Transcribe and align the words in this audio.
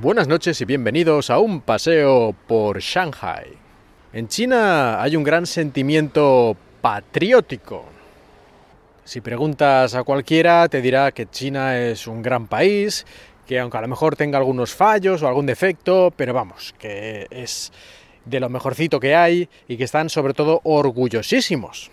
Buenas 0.00 0.28
noches 0.28 0.58
y 0.62 0.64
bienvenidos 0.64 1.28
a 1.28 1.38
un 1.40 1.60
paseo 1.60 2.34
por 2.46 2.80
Shanghai. 2.80 3.48
En 4.14 4.28
China 4.28 5.02
hay 5.02 5.14
un 5.14 5.22
gran 5.22 5.44
sentimiento 5.44 6.56
patriótico. 6.80 7.84
Si 9.04 9.20
preguntas 9.20 9.94
a 9.94 10.02
cualquiera 10.02 10.66
te 10.70 10.80
dirá 10.80 11.12
que 11.12 11.28
China 11.28 11.78
es 11.78 12.06
un 12.06 12.22
gran 12.22 12.46
país, 12.46 13.04
que 13.46 13.60
aunque 13.60 13.76
a 13.76 13.82
lo 13.82 13.88
mejor 13.88 14.16
tenga 14.16 14.38
algunos 14.38 14.74
fallos 14.74 15.22
o 15.22 15.28
algún 15.28 15.44
defecto, 15.44 16.10
pero 16.16 16.32
vamos, 16.32 16.74
que 16.78 17.26
es 17.30 17.70
de 18.24 18.40
lo 18.40 18.48
mejorcito 18.48 19.00
que 19.00 19.14
hay 19.14 19.50
y 19.68 19.76
que 19.76 19.84
están 19.84 20.08
sobre 20.08 20.32
todo 20.32 20.62
orgullosísimos. 20.64 21.90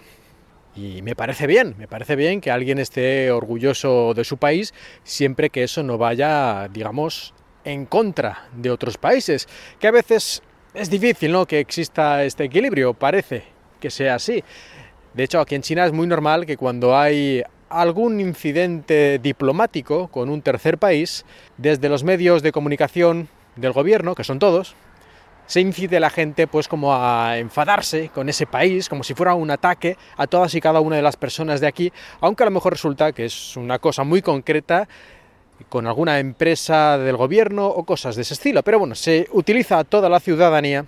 Y 0.78 1.02
me 1.02 1.18
parece 1.18 1.46
bien, 1.46 1.76
me 1.78 1.90
parece 1.90 2.16
bien 2.16 2.40
que 2.40 2.52
alguien 2.52 2.80
esté 2.80 3.32
orgulloso 3.32 4.14
de 4.14 4.24
su 4.24 4.38
país 4.38 4.74
siempre 5.04 5.50
que 5.50 5.64
eso 5.64 5.84
no 5.84 5.98
vaya, 5.98 6.70
digamos, 6.70 7.34
en 7.68 7.86
contra 7.86 8.48
de 8.54 8.72
otros 8.72 8.98
países, 8.98 9.48
que 9.80 9.88
a 9.88 9.92
veces 9.92 10.42
es 10.74 10.90
difícil, 10.90 11.34
¿no? 11.34 11.46
Que 11.46 11.60
exista 11.60 12.24
este 12.24 12.46
equilibrio, 12.46 12.94
parece 12.94 13.44
que 13.82 13.90
sea 13.90 14.16
así. 14.16 14.44
De 15.14 15.24
hecho, 15.24 15.42
aquí 15.42 15.56
en 15.56 15.62
China 15.62 15.86
es 15.86 15.92
muy 15.92 16.08
normal 16.08 16.46
que 16.46 16.56
cuando 16.56 16.98
hay 16.98 17.44
algún 17.70 18.22
incidente 18.22 19.20
diplomático 19.20 20.08
con 20.08 20.30
un 20.30 20.42
tercer 20.42 20.78
país, 20.78 21.26
desde 21.58 21.90
los 21.90 22.06
medios 22.06 22.42
de 22.42 22.54
comunicación 22.54 23.28
del 23.58 23.74
gobierno, 23.74 24.16
que 24.16 24.24
son 24.24 24.40
todos, 24.40 24.76
se 25.46 25.60
incite 25.60 26.00
la 26.00 26.10
gente 26.10 26.48
pues 26.48 26.68
como 26.68 26.94
a 26.94 27.38
enfadarse 27.38 28.10
con 28.14 28.30
ese 28.30 28.46
país, 28.46 28.88
como 28.88 29.04
si 29.04 29.14
fuera 29.14 29.34
un 29.34 29.52
ataque 29.52 29.98
a 30.16 30.28
todas 30.28 30.54
y 30.56 30.62
cada 30.62 30.80
una 30.80 30.96
de 30.98 31.02
las 31.02 31.18
personas 31.18 31.60
de 31.60 31.68
aquí, 31.68 31.92
aunque 32.22 32.44
a 32.44 32.46
lo 32.46 32.52
mejor 32.52 32.74
resulta 32.74 33.12
que 33.12 33.26
es 33.26 33.58
una 33.58 33.80
cosa 33.80 34.04
muy 34.04 34.22
concreta 34.22 34.88
con 35.70 35.88
alguna 35.88 36.20
empresa 36.20 36.98
del 36.98 37.18
gobierno 37.18 37.68
o 37.68 37.84
cosas 37.84 38.16
de 38.16 38.22
ese 38.22 38.34
estilo. 38.34 38.64
Pero 38.64 38.80
bueno, 38.80 38.96
se 38.96 39.28
utiliza 39.32 39.80
a 39.80 39.84
toda 39.84 40.10
la 40.10 40.20
ciudadanía 40.20 40.86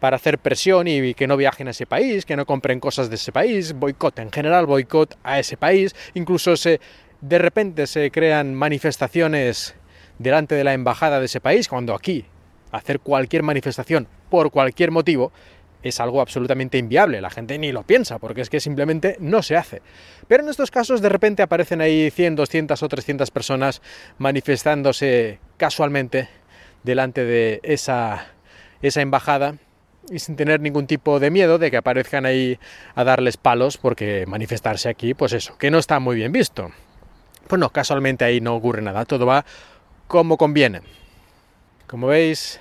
para 0.00 0.16
hacer 0.16 0.38
presión 0.38 0.86
y 0.88 1.14
que 1.14 1.26
no 1.26 1.36
viajen 1.36 1.68
a 1.68 1.70
ese 1.70 1.86
país, 1.86 2.24
que 2.24 2.36
no 2.36 2.46
compren 2.46 2.80
cosas 2.80 3.08
de 3.08 3.16
ese 3.16 3.32
país, 3.32 3.72
boicot 3.72 4.18
en 4.18 4.30
general, 4.30 4.66
boicot 4.66 5.16
a 5.24 5.38
ese 5.38 5.56
país, 5.56 5.94
incluso 6.14 6.56
se 6.56 6.80
de 7.20 7.38
repente 7.38 7.86
se 7.86 8.10
crean 8.10 8.54
manifestaciones 8.54 9.74
delante 10.18 10.54
de 10.54 10.64
la 10.64 10.74
embajada 10.74 11.18
de 11.18 11.26
ese 11.26 11.40
país, 11.40 11.66
cuando 11.68 11.94
aquí 11.94 12.26
hacer 12.72 13.00
cualquier 13.00 13.42
manifestación 13.42 14.06
por 14.28 14.50
cualquier 14.50 14.90
motivo 14.90 15.32
es 15.88 16.00
algo 16.00 16.20
absolutamente 16.20 16.78
inviable, 16.78 17.20
la 17.20 17.30
gente 17.30 17.58
ni 17.58 17.72
lo 17.72 17.82
piensa, 17.82 18.18
porque 18.18 18.40
es 18.40 18.50
que 18.50 18.60
simplemente 18.60 19.16
no 19.20 19.42
se 19.42 19.56
hace. 19.56 19.82
Pero 20.28 20.42
en 20.42 20.48
estos 20.48 20.70
casos 20.70 21.00
de 21.00 21.08
repente 21.08 21.42
aparecen 21.42 21.80
ahí 21.80 22.10
100, 22.10 22.36
200 22.36 22.82
o 22.82 22.88
300 22.88 23.30
personas 23.30 23.82
manifestándose 24.18 25.38
casualmente 25.56 26.28
delante 26.82 27.24
de 27.24 27.60
esa, 27.62 28.26
esa 28.82 29.00
embajada 29.00 29.56
y 30.10 30.20
sin 30.20 30.36
tener 30.36 30.60
ningún 30.60 30.86
tipo 30.86 31.18
de 31.18 31.30
miedo 31.30 31.58
de 31.58 31.70
que 31.70 31.76
aparezcan 31.76 32.26
ahí 32.26 32.58
a 32.94 33.04
darles 33.04 33.36
palos, 33.36 33.76
porque 33.76 34.24
manifestarse 34.26 34.88
aquí, 34.88 35.14
pues 35.14 35.32
eso, 35.32 35.58
que 35.58 35.70
no 35.70 35.78
está 35.78 35.98
muy 35.98 36.16
bien 36.16 36.32
visto. 36.32 36.70
Pues 37.48 37.58
no, 37.58 37.70
casualmente 37.70 38.24
ahí 38.24 38.40
no 38.40 38.54
ocurre 38.54 38.82
nada, 38.82 39.04
todo 39.04 39.26
va 39.26 39.44
como 40.06 40.36
conviene. 40.36 40.82
Como 41.86 42.08
veis, 42.08 42.60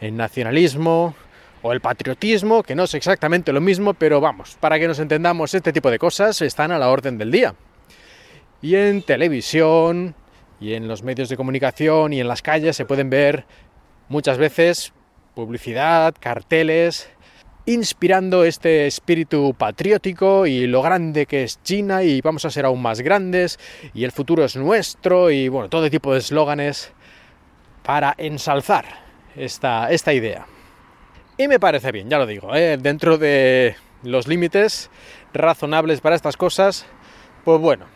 el 0.00 0.16
nacionalismo, 0.16 1.14
o 1.62 1.72
el 1.72 1.80
patriotismo, 1.80 2.62
que 2.62 2.74
no 2.74 2.84
es 2.84 2.94
exactamente 2.94 3.52
lo 3.52 3.60
mismo, 3.60 3.94
pero 3.94 4.20
vamos, 4.20 4.56
para 4.60 4.78
que 4.78 4.88
nos 4.88 4.98
entendamos, 4.98 5.54
este 5.54 5.72
tipo 5.72 5.90
de 5.90 5.98
cosas 5.98 6.40
están 6.42 6.72
a 6.72 6.78
la 6.78 6.88
orden 6.88 7.18
del 7.18 7.30
día. 7.30 7.54
Y 8.60 8.74
en 8.74 9.02
televisión, 9.02 10.14
y 10.60 10.74
en 10.74 10.88
los 10.88 11.02
medios 11.02 11.28
de 11.28 11.36
comunicación, 11.36 12.12
y 12.12 12.20
en 12.20 12.28
las 12.28 12.42
calles 12.42 12.76
se 12.76 12.84
pueden 12.84 13.10
ver 13.10 13.44
muchas 14.08 14.38
veces 14.38 14.92
publicidad, 15.34 16.14
carteles, 16.18 17.08
inspirando 17.64 18.44
este 18.44 18.86
espíritu 18.86 19.54
patriótico 19.54 20.46
y 20.46 20.66
lo 20.66 20.82
grande 20.82 21.26
que 21.26 21.44
es 21.44 21.62
China 21.62 22.02
y 22.02 22.20
vamos 22.20 22.44
a 22.44 22.50
ser 22.50 22.64
aún 22.64 22.82
más 22.82 23.00
grandes 23.00 23.58
y 23.94 24.04
el 24.04 24.10
futuro 24.10 24.44
es 24.44 24.56
nuestro 24.56 25.30
y 25.30 25.48
bueno, 25.48 25.68
todo 25.68 25.88
tipo 25.88 26.12
de 26.12 26.18
eslóganes 26.18 26.92
para 27.84 28.14
ensalzar 28.18 28.84
esta, 29.36 29.90
esta 29.90 30.12
idea. 30.12 30.44
Y 31.38 31.48
me 31.48 31.58
parece 31.58 31.92
bien, 31.92 32.10
ya 32.10 32.18
lo 32.18 32.26
digo, 32.26 32.54
¿eh? 32.54 32.76
dentro 32.76 33.16
de 33.16 33.74
los 34.02 34.26
límites 34.26 34.90
razonables 35.32 36.00
para 36.00 36.14
estas 36.14 36.36
cosas, 36.36 36.84
pues 37.44 37.58
bueno, 37.58 37.86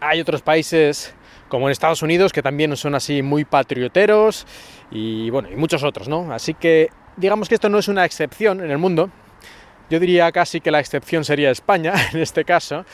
hay 0.00 0.20
otros 0.20 0.42
países 0.42 1.14
como 1.48 1.68
en 1.68 1.72
Estados 1.72 2.02
Unidos 2.02 2.32
que 2.32 2.42
también 2.42 2.76
son 2.76 2.94
así 2.94 3.22
muy 3.22 3.44
patrioteros 3.44 4.46
y 4.90 5.30
bueno, 5.30 5.48
y 5.50 5.56
muchos 5.56 5.82
otros, 5.82 6.08
¿no? 6.08 6.32
Así 6.32 6.54
que 6.54 6.90
digamos 7.16 7.48
que 7.48 7.54
esto 7.54 7.68
no 7.68 7.78
es 7.78 7.88
una 7.88 8.04
excepción 8.04 8.60
en 8.60 8.70
el 8.70 8.78
mundo. 8.78 9.10
Yo 9.88 10.00
diría 10.00 10.30
casi 10.32 10.60
que 10.60 10.70
la 10.70 10.80
excepción 10.80 11.24
sería 11.24 11.50
España, 11.50 11.94
en 12.12 12.20
este 12.20 12.44
caso, 12.44 12.84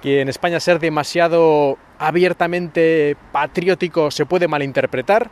que 0.00 0.20
en 0.20 0.28
España 0.28 0.60
ser 0.60 0.78
demasiado 0.78 1.78
abiertamente 1.98 3.16
patriótico 3.32 4.10
se 4.10 4.26
puede 4.26 4.48
malinterpretar, 4.48 5.30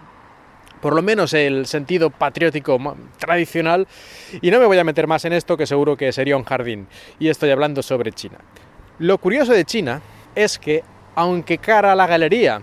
por 0.81 0.95
lo 0.95 1.03
menos 1.03 1.35
el 1.35 1.67
sentido 1.67 2.11
patriótico 2.11 2.79
tradicional, 3.19 3.87
y 4.41 4.51
no 4.51 4.59
me 4.59 4.67
voy 4.67 4.79
a 4.79 4.85
meter 4.85 5.07
más 5.07 5.25
en 5.25 5.33
esto 5.33 5.57
que 5.57 5.67
seguro 5.67 5.97
que 5.97 6.13
sería 6.13 6.37
un 6.37 6.45
jardín, 6.45 6.87
y 7.19 7.29
estoy 7.29 7.51
hablando 7.51 7.83
sobre 7.83 8.13
China. 8.13 8.39
Lo 8.99 9.19
curioso 9.19 9.53
de 9.53 9.65
China 9.65 10.01
es 10.35 10.59
que, 10.59 10.83
aunque 11.15 11.59
cara 11.59 11.93
a 11.93 11.95
la 11.95 12.07
galería, 12.07 12.61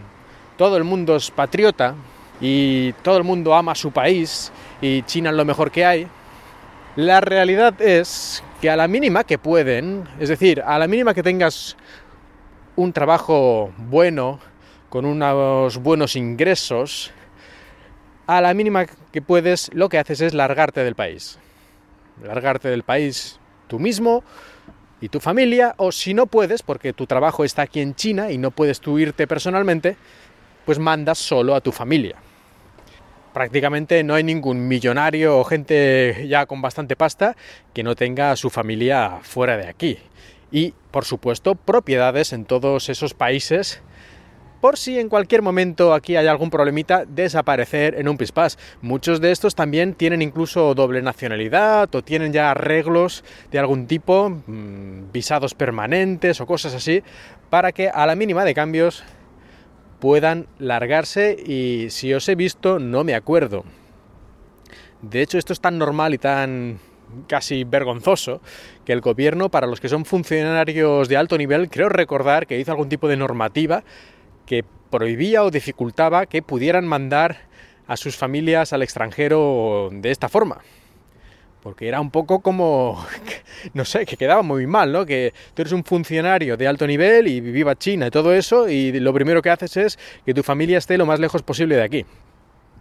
todo 0.57 0.77
el 0.77 0.83
mundo 0.83 1.15
es 1.15 1.31
patriota 1.31 1.95
y 2.41 2.93
todo 3.03 3.17
el 3.17 3.23
mundo 3.23 3.53
ama 3.53 3.75
su 3.75 3.91
país 3.91 4.51
y 4.81 5.03
China 5.03 5.29
es 5.29 5.35
lo 5.35 5.45
mejor 5.45 5.71
que 5.71 5.85
hay, 5.85 6.07
la 6.95 7.21
realidad 7.21 7.79
es 7.81 8.43
que 8.61 8.69
a 8.69 8.75
la 8.75 8.87
mínima 8.87 9.23
que 9.23 9.37
pueden, 9.37 10.07
es 10.19 10.29
decir, 10.29 10.61
a 10.65 10.79
la 10.79 10.87
mínima 10.87 11.13
que 11.13 11.21
tengas 11.21 11.77
un 12.75 12.91
trabajo 12.91 13.71
bueno, 13.77 14.39
con 14.89 15.05
unos 15.05 15.77
buenos 15.77 16.15
ingresos, 16.15 17.11
a 18.27 18.41
la 18.41 18.53
mínima 18.53 18.85
que 18.85 19.21
puedes, 19.21 19.73
lo 19.73 19.89
que 19.89 19.97
haces 19.97 20.21
es 20.21 20.33
largarte 20.33 20.83
del 20.83 20.95
país. 20.95 21.39
Largarte 22.21 22.67
del 22.67 22.83
país 22.83 23.39
tú 23.67 23.79
mismo 23.79 24.23
y 24.99 25.09
tu 25.09 25.19
familia, 25.19 25.75
o 25.77 25.91
si 25.91 26.13
no 26.13 26.25
puedes, 26.25 26.63
porque 26.63 26.93
tu 26.93 27.05
trabajo 27.05 27.43
está 27.43 27.63
aquí 27.63 27.79
en 27.79 27.95
China 27.95 28.31
y 28.31 28.37
no 28.37 28.51
puedes 28.51 28.81
tú 28.81 28.99
irte 28.99 29.27
personalmente, 29.27 29.95
pues 30.65 30.79
mandas 30.79 31.19
solo 31.19 31.55
a 31.55 31.61
tu 31.61 31.71
familia. 31.71 32.17
Prácticamente 33.33 34.03
no 34.03 34.15
hay 34.15 34.23
ningún 34.23 34.67
millonario 34.67 35.37
o 35.37 35.43
gente 35.43 36.25
ya 36.27 36.47
con 36.47 36.61
bastante 36.61 36.95
pasta 36.95 37.35
que 37.73 37.83
no 37.83 37.95
tenga 37.95 38.31
a 38.31 38.35
su 38.35 38.49
familia 38.49 39.19
fuera 39.21 39.57
de 39.57 39.67
aquí. 39.67 39.99
Y, 40.51 40.73
por 40.91 41.05
supuesto, 41.05 41.53
propiedades 41.55 42.33
en 42.33 42.45
todos 42.45 42.89
esos 42.89 43.13
países 43.13 43.81
por 44.61 44.77
si 44.77 44.99
en 44.99 45.09
cualquier 45.09 45.41
momento 45.41 45.93
aquí 45.93 46.15
hay 46.15 46.27
algún 46.27 46.49
problemita, 46.49 47.05
desaparecer 47.05 47.95
en 47.99 48.07
un 48.07 48.17
pispás. 48.17 48.57
Muchos 48.81 49.21
de 49.21 49.31
estos 49.31 49.55
también 49.55 49.93
tienen 49.93 50.21
incluso 50.21 50.73
doble 50.73 51.01
nacionalidad 51.01 51.93
o 51.93 52.03
tienen 52.03 52.33
ya 52.33 52.51
arreglos 52.51 53.23
de 53.51 53.59
algún 53.59 53.87
tipo, 53.87 54.29
mm, 54.29 55.11
visados 55.11 55.53
permanentes 55.53 56.41
o 56.41 56.45
cosas 56.45 56.73
así, 56.73 57.03
para 57.49 57.71
que 57.71 57.89
a 57.89 58.05
la 58.05 58.15
mínima 58.15 58.45
de 58.45 58.53
cambios 58.53 59.03
puedan 59.99 60.47
largarse 60.59 61.35
y 61.45 61.89
si 61.89 62.13
os 62.13 62.27
he 62.29 62.35
visto 62.35 62.79
no 62.79 63.03
me 63.03 63.15
acuerdo. 63.15 63.63
De 65.01 65.21
hecho, 65.21 65.37
esto 65.37 65.53
es 65.53 65.61
tan 65.61 65.77
normal 65.77 66.13
y 66.13 66.17
tan 66.17 66.79
casi 67.27 67.63
vergonzoso 67.63 68.41
que 68.85 68.93
el 68.93 69.01
gobierno, 69.01 69.49
para 69.49 69.67
los 69.67 69.79
que 69.79 69.89
son 69.89 70.05
funcionarios 70.05 71.07
de 71.07 71.17
alto 71.17 71.37
nivel, 71.37 71.69
creo 71.69 71.89
recordar 71.89 72.47
que 72.47 72.59
hizo 72.59 72.71
algún 72.71 72.89
tipo 72.89 73.07
de 73.07 73.17
normativa 73.17 73.83
que 74.47 74.65
prohibía 74.89 75.43
o 75.43 75.51
dificultaba 75.51 76.25
que 76.25 76.41
pudieran 76.41 76.87
mandar 76.87 77.37
a 77.85 77.95
sus 77.97 78.15
familias 78.15 78.73
al 78.73 78.81
extranjero 78.81 79.89
de 79.91 80.09
esta 80.09 80.29
forma. 80.29 80.61
Porque 81.61 81.87
era 81.87 81.99
un 81.99 82.11
poco 82.11 82.39
como, 82.39 83.05
no 83.73 83.85
sé, 83.85 84.05
que 84.05 84.17
quedaba 84.17 84.41
muy 84.41 84.67
mal, 84.67 84.91
¿no? 84.91 85.05
Que 85.05 85.33
tú 85.53 85.61
eres 85.61 85.73
un 85.73 85.83
funcionario 85.83 86.55
de 86.57 86.67
alto 86.67 86.87
nivel 86.87 87.27
y 87.27 87.41
viva 87.41 87.75
China 87.75 88.07
y 88.07 88.11
todo 88.11 88.33
eso, 88.33 88.69
y 88.69 88.97
lo 88.99 89.13
primero 89.13 89.41
que 89.41 89.49
haces 89.49 89.77
es 89.77 89.99
que 90.25 90.33
tu 90.33 90.43
familia 90.43 90.77
esté 90.77 90.97
lo 90.97 91.05
más 91.05 91.19
lejos 91.19 91.43
posible 91.43 91.75
de 91.75 91.83
aquí. 91.83 92.05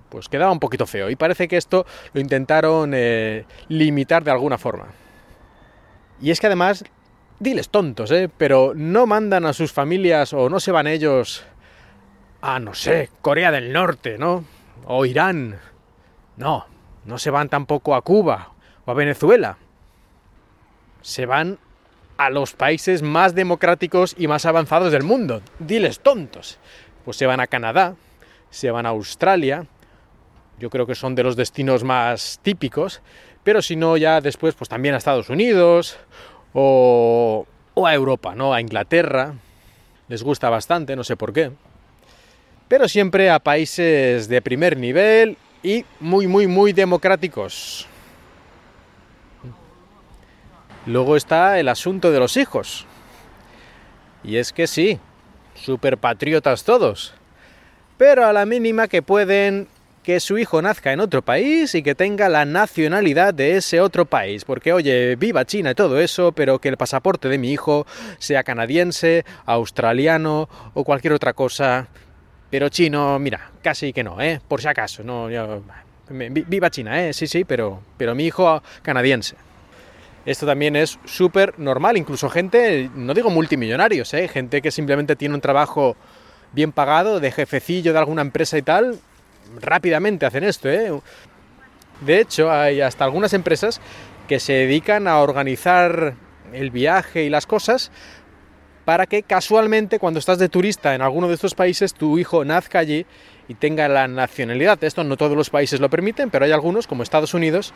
Pues 0.09 0.29
quedaba 0.29 0.53
un 0.53 0.61
poquito 0.61 0.87
feo, 0.87 1.11
y 1.11 1.17
parece 1.17 1.49
que 1.49 1.57
esto 1.57 1.85
lo 2.13 2.21
intentaron 2.21 2.93
eh, 2.95 3.45
limitar 3.69 4.23
de 4.23 4.31
alguna 4.31 4.57
forma. 4.57 4.87
Y 6.21 6.31
es 6.31 6.39
que 6.39 6.47
además, 6.47 6.85
diles 7.41 7.69
tontos, 7.69 8.11
¿eh? 8.13 8.31
Pero 8.37 8.73
no 8.75 9.07
mandan 9.07 9.47
a 9.47 9.53
sus 9.53 9.73
familias 9.73 10.33
o 10.33 10.49
no 10.49 10.61
se 10.61 10.71
van 10.71 10.87
ellos 10.87 11.45
a, 12.47 12.61
no 12.61 12.75
sé, 12.75 13.11
Corea 13.23 13.51
del 13.51 13.73
Norte, 13.73 14.19
¿no? 14.19 14.45
O 14.85 15.05
Irán. 15.05 15.59
No, 16.37 16.67
no 17.05 17.19
se 17.19 17.31
van 17.31 17.49
tampoco 17.49 17.95
a 17.97 18.03
Cuba 18.03 18.53
o 18.85 18.91
a 18.91 18.95
Venezuela. 18.95 19.59
Se 21.03 21.27
van 21.27 21.59
a 22.17 22.31
los 22.31 22.53
países 22.53 23.03
más 23.03 23.35
democráticos 23.35 24.15
y 24.17 24.29
más 24.29 24.47
avanzados 24.47 24.93
del 24.93 25.03
mundo. 25.03 25.43
Diles 25.59 26.01
tontos. 26.01 26.59
Pues 27.05 27.17
se 27.17 27.27
van 27.27 27.41
a 27.41 27.49
Canadá, 27.49 27.97
se 28.51 28.71
van 28.71 28.87
a 28.87 28.91
Australia, 28.91 29.67
yo 30.59 30.71
creo 30.71 30.87
que 30.87 30.95
son 30.95 31.15
de 31.15 31.25
los 31.25 31.37
destinos 31.37 31.85
más 31.85 32.39
típicos, 32.43 33.03
pero 33.45 33.61
si 33.61 33.77
no 33.77 33.97
ya 33.97 34.21
después 34.21 34.55
pues 34.55 34.69
también 34.69 34.95
a 34.95 34.99
Estados 34.99 35.29
Unidos 35.31 35.99
o, 36.53 37.47
o 37.75 37.87
a 37.87 37.95
Europa, 37.95 38.35
¿no? 38.35 38.55
A 38.55 38.61
Inglaterra, 38.61 39.35
les 40.09 40.23
gusta 40.23 40.49
bastante, 40.49 40.97
no 40.97 41.05
sé 41.05 41.17
por 41.17 41.33
qué, 41.33 41.53
pero 42.69 42.89
siempre 42.89 43.31
a 43.31 43.39
países 43.39 44.29
de 44.29 44.43
primer 44.43 44.77
nivel 44.77 45.37
y 45.63 45.85
muy, 46.01 46.27
muy, 46.27 46.47
muy 46.47 46.73
democráticos. 46.73 47.87
Luego 50.87 51.17
está 51.17 51.59
el 51.59 51.69
asunto 51.69 52.13
de 52.13 52.21
los 52.21 52.37
hijos. 52.37 52.87
Y 54.23 54.37
es 54.37 54.53
que 54.53 54.67
sí, 54.67 54.99
super 55.55 55.99
patriotas 55.99 56.65
todos. 56.65 57.15
Pero 57.97 58.27
a 58.27 58.33
la 58.33 58.47
mínima 58.47 58.89
que 58.89 59.03
pueden 59.03 59.69
que 60.07 60.21
su 60.21 60.39
hijo 60.39 60.63
nazca 60.63 60.93
en 60.93 61.01
otro 61.01 61.23
país 61.23 61.75
y 61.75 61.83
que 61.83 61.97
tenga 61.97 62.29
la 62.29 62.45
nacionalidad 62.45 63.35
de 63.35 63.57
ese 63.57 63.81
otro 63.81 64.05
país. 64.05 64.45
Porque, 64.45 64.73
oye, 64.73 65.17
viva 65.17 65.45
China 65.45 65.73
y 65.73 65.75
todo 65.75 65.99
eso, 65.99 66.31
pero 66.31 66.61
que 66.61 66.69
el 66.69 66.77
pasaporte 66.77 67.29
de 67.29 67.39
mi 67.39 67.51
hijo 67.51 67.85
sea 68.19 68.45
canadiense, 68.45 69.25
australiano 69.47 70.49
o 70.75 70.85
cualquier 70.85 71.13
otra 71.13 71.33
cosa. 71.33 71.89
Pero 72.51 72.69
chino, 72.69 73.19
mira, 73.19 73.51
casi 73.63 73.93
que 73.93 74.05
no, 74.05 74.21
¿eh? 74.21 74.41
Por 74.47 74.61
si 74.61 74.69
acaso, 74.69 75.03
no, 75.03 75.29
viva 76.09 76.71
China, 76.71 77.05
¿eh? 77.07 77.13
Sí, 77.13 77.27
sí, 77.27 77.45
pero, 77.45 77.81
pero 77.97 78.15
mi 78.15 78.27
hijo 78.27 78.63
canadiense. 78.83 79.37
Esto 80.25 80.45
también 80.45 80.75
es 80.75 80.99
súper 81.05 81.59
normal, 81.59 81.97
incluso 81.97 82.29
gente, 82.29 82.91
no 82.95 83.15
digo 83.15 83.31
multimillonarios, 83.31 84.13
¿eh? 84.15 84.27
gente 84.27 84.61
que 84.61 84.73
simplemente 84.73 85.15
tiene 85.15 85.37
un 85.37 85.41
trabajo 85.41 85.97
bien 86.53 86.73
pagado, 86.73 87.21
de 87.21 87.31
jefecillo 87.31 87.93
de 87.93 87.99
alguna 87.99 88.23
empresa 88.23 88.59
y 88.59 88.63
tal, 88.63 88.99
rápidamente 89.61 90.27
hacen 90.27 90.43
esto. 90.43 90.69
¿eh? 90.69 91.01
De 92.01 92.21
hecho, 92.21 92.51
hay 92.51 92.81
hasta 92.81 93.05
algunas 93.05 93.35
empresas 93.35 93.81
que 94.27 94.41
se 94.41 94.53
dedican 94.53 95.07
a 95.07 95.19
organizar 95.19 96.15
el 96.53 96.71
viaje 96.71 97.23
y 97.23 97.31
las 97.31 97.47
cosas 97.47 97.93
para 98.87 99.07
que 99.07 99.25
casualmente 99.25 99.99
cuando 99.99 100.21
estás 100.21 100.39
de 100.39 100.49
turista 100.49 100.95
en 100.95 101.03
alguno 101.03 101.27
de 101.27 101.35
estos 101.35 101.57
países 101.57 101.93
tu 101.93 102.19
hijo 102.19 102.45
nazca 102.45 102.79
allí 102.79 103.05
y 103.49 103.55
tenga 103.55 103.89
la 103.89 104.07
nacionalidad. 104.07 104.83
Esto 104.85 105.03
no 105.03 105.17
todos 105.17 105.37
los 105.37 105.51
países 105.51 105.81
lo 105.81 105.91
permiten, 105.91 106.31
pero 106.31 106.45
hay 106.45 106.53
algunos, 106.53 106.87
como 106.87 107.03
Estados 107.03 107.35
Unidos, 107.35 107.75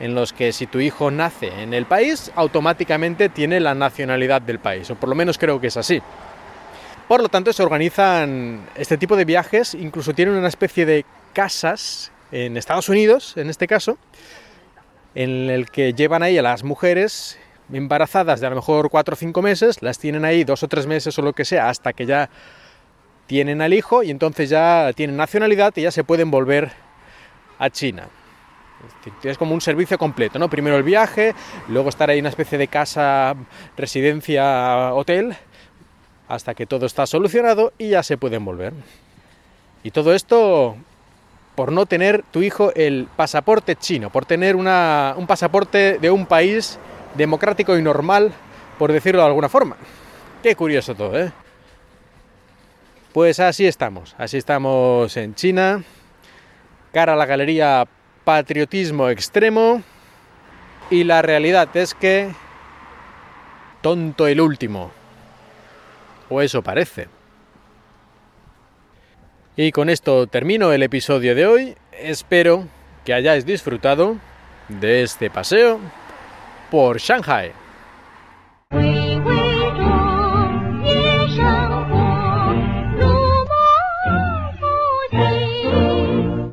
en 0.00 0.16
los 0.16 0.32
que 0.32 0.52
si 0.52 0.66
tu 0.66 0.80
hijo 0.80 1.12
nace 1.12 1.46
en 1.62 1.74
el 1.74 1.86
país, 1.86 2.32
automáticamente 2.34 3.28
tiene 3.28 3.60
la 3.60 3.76
nacionalidad 3.76 4.42
del 4.42 4.58
país, 4.58 4.90
o 4.90 4.96
por 4.96 5.08
lo 5.08 5.14
menos 5.14 5.38
creo 5.38 5.60
que 5.60 5.68
es 5.68 5.76
así. 5.76 6.02
Por 7.06 7.22
lo 7.22 7.28
tanto, 7.28 7.52
se 7.52 7.62
organizan 7.62 8.66
este 8.74 8.98
tipo 8.98 9.16
de 9.16 9.24
viajes, 9.24 9.74
incluso 9.74 10.12
tienen 10.12 10.34
una 10.34 10.48
especie 10.48 10.84
de 10.84 11.06
casas 11.34 12.10
en 12.32 12.56
Estados 12.56 12.88
Unidos, 12.88 13.36
en 13.36 13.48
este 13.48 13.68
caso, 13.68 13.96
en 15.14 15.50
el 15.50 15.70
que 15.70 15.94
llevan 15.94 16.24
ahí 16.24 16.36
a 16.36 16.42
las 16.42 16.64
mujeres 16.64 17.38
embarazadas 17.72 18.40
de 18.40 18.46
a 18.46 18.50
lo 18.50 18.56
mejor 18.56 18.90
cuatro 18.90 19.14
o 19.14 19.16
cinco 19.16 19.42
meses, 19.42 19.82
las 19.82 19.98
tienen 19.98 20.24
ahí 20.24 20.44
dos 20.44 20.62
o 20.62 20.68
tres 20.68 20.86
meses 20.86 21.18
o 21.18 21.22
lo 21.22 21.32
que 21.32 21.44
sea, 21.44 21.68
hasta 21.68 21.92
que 21.92 22.06
ya 22.06 22.30
tienen 23.26 23.60
al 23.60 23.74
hijo 23.74 24.02
y 24.02 24.10
entonces 24.10 24.48
ya 24.48 24.90
tienen 24.94 25.16
nacionalidad 25.16 25.76
y 25.76 25.82
ya 25.82 25.90
se 25.90 26.04
pueden 26.04 26.30
volver 26.30 26.72
a 27.58 27.70
China. 27.70 28.08
Es 29.22 29.36
como 29.36 29.54
un 29.54 29.60
servicio 29.60 29.98
completo, 29.98 30.38
¿no? 30.38 30.48
Primero 30.48 30.76
el 30.76 30.82
viaje, 30.82 31.34
luego 31.68 31.88
estar 31.88 32.08
ahí 32.10 32.18
en 32.18 32.22
una 32.22 32.30
especie 32.30 32.58
de 32.58 32.68
casa, 32.68 33.34
residencia, 33.76 34.94
hotel, 34.94 35.36
hasta 36.28 36.54
que 36.54 36.66
todo 36.66 36.86
está 36.86 37.06
solucionado 37.06 37.72
y 37.76 37.90
ya 37.90 38.02
se 38.02 38.16
pueden 38.16 38.44
volver. 38.44 38.72
Y 39.82 39.90
todo 39.90 40.14
esto 40.14 40.76
por 41.54 41.72
no 41.72 41.86
tener 41.86 42.22
tu 42.30 42.42
hijo 42.42 42.72
el 42.76 43.08
pasaporte 43.16 43.74
chino, 43.74 44.10
por 44.10 44.24
tener 44.24 44.54
un 44.54 45.26
pasaporte 45.26 45.98
de 45.98 46.10
un 46.10 46.24
país 46.24 46.78
democrático 47.14 47.76
y 47.76 47.82
normal, 47.82 48.32
por 48.78 48.92
decirlo 48.92 49.22
de 49.22 49.28
alguna 49.28 49.48
forma. 49.48 49.76
Qué 50.42 50.54
curioso 50.54 50.94
todo, 50.94 51.18
¿eh? 51.18 51.32
Pues 53.12 53.40
así 53.40 53.66
estamos, 53.66 54.14
así 54.18 54.36
estamos 54.36 55.16
en 55.16 55.34
China, 55.34 55.82
cara 56.92 57.14
a 57.14 57.16
la 57.16 57.26
galería 57.26 57.86
patriotismo 58.24 59.08
extremo, 59.08 59.82
y 60.90 61.04
la 61.04 61.22
realidad 61.22 61.68
es 61.76 61.94
que 61.94 62.30
tonto 63.80 64.26
el 64.26 64.40
último. 64.40 64.90
O 66.30 66.40
eso 66.40 66.62
parece. 66.62 67.08
Y 69.56 69.72
con 69.72 69.90
esto 69.90 70.26
termino 70.26 70.72
el 70.72 70.82
episodio 70.82 71.34
de 71.34 71.46
hoy. 71.46 71.76
Espero 71.92 72.68
que 73.04 73.12
hayáis 73.12 73.44
disfrutado 73.44 74.16
de 74.68 75.02
este 75.02 75.30
paseo 75.30 75.80
por 76.70 76.98
Shanghai. 76.98 77.67